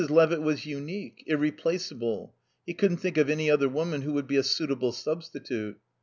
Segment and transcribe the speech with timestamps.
[0.09, 2.33] Levitt was unique; irreplaceable.
[2.65, 5.79] He couldn't think of any other woman who would be a suitable substitute.